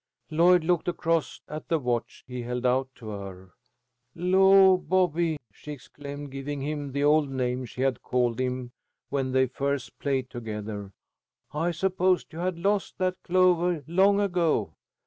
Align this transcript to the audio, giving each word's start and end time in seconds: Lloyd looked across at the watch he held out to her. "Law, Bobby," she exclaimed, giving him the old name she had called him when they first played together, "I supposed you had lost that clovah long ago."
Lloyd 0.31 0.63
looked 0.63 0.87
across 0.87 1.41
at 1.47 1.67
the 1.67 1.77
watch 1.77 2.23
he 2.25 2.41
held 2.41 2.65
out 2.65 2.89
to 2.95 3.09
her. 3.09 3.51
"Law, 4.15 4.75
Bobby," 4.77 5.37
she 5.51 5.73
exclaimed, 5.73 6.31
giving 6.31 6.61
him 6.61 6.91
the 6.91 7.03
old 7.03 7.29
name 7.29 7.65
she 7.65 7.81
had 7.81 8.01
called 8.01 8.39
him 8.39 8.71
when 9.09 9.31
they 9.31 9.45
first 9.45 9.99
played 9.99 10.27
together, 10.31 10.91
"I 11.53 11.69
supposed 11.69 12.33
you 12.33 12.39
had 12.39 12.57
lost 12.57 12.97
that 12.97 13.21
clovah 13.21 13.83
long 13.85 14.19
ago." 14.19 14.73